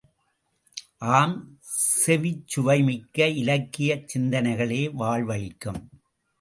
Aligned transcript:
ஆம், 1.17 1.35
செவிச்சுவைமிக்க 1.97 3.29
இலக்கியச் 3.35 4.07
சிந்தனைகளே 4.07 4.83
வாழ்வளிக்கும்! 4.93 5.81